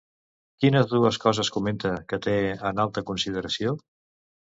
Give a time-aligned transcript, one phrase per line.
[0.63, 2.33] Quines dues coses comenta que té
[2.71, 3.75] en alta consideració?